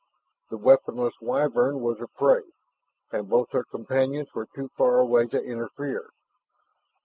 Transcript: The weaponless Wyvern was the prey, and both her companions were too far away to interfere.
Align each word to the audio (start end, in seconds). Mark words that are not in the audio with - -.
The 0.49 0.57
weaponless 0.57 1.13
Wyvern 1.21 1.79
was 1.79 1.99
the 1.99 2.07
prey, 2.07 2.41
and 3.11 3.29
both 3.29 3.51
her 3.51 3.63
companions 3.63 4.33
were 4.33 4.47
too 4.47 4.71
far 4.75 4.97
away 4.97 5.27
to 5.27 5.39
interfere. 5.39 6.09